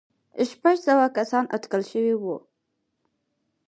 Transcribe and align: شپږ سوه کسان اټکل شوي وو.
شپږ 0.49 0.75
سوه 0.87 1.05
کسان 1.17 1.45
اټکل 1.55 1.81
شوي 1.91 2.13
وو. 2.21 2.35